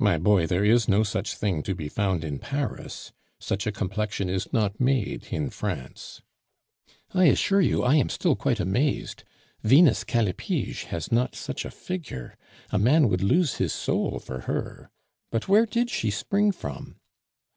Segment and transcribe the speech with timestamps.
[0.00, 3.12] "My boy, there is no such thing to be found in Paris.
[3.38, 6.20] Such a complexion is not made in France."
[7.14, 9.22] "I assure you, I am still quite amazed.
[9.62, 12.36] Venus Callipyge has not such a figure.
[12.72, 14.90] A man would lose his soul for her.
[15.30, 16.96] But where did she spring from?"